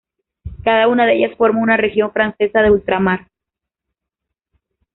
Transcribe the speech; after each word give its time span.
Cada 0.63 0.87
una 0.87 1.05
de 1.05 1.13
ellas 1.15 1.37
forma 1.37 1.61
una 1.61 1.77
región 1.77 2.11
francesa 2.11 2.63
de 2.63 2.71
ultramar. 2.71 3.27